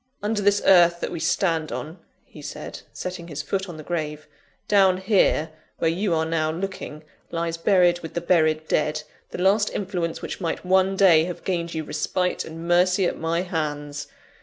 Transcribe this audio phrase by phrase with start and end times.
[0.23, 4.27] "Under this earth that we stand on," he said, setting his foot on the grave;
[4.67, 9.69] "down here, where you are now looking, lies buried with the buried dead, the last
[9.69, 14.07] influence which might one day have gained you respite and mercy at my hands.